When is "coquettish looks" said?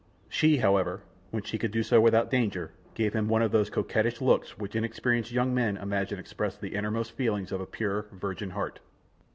3.69-4.57